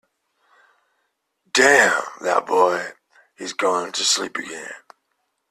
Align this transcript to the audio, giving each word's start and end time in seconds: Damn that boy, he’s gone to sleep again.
Damn 1.53 2.01
that 2.21 2.47
boy, 2.47 2.93
he’s 3.37 3.53
gone 3.53 3.91
to 3.91 4.03
sleep 4.03 4.35
again. 4.35 4.73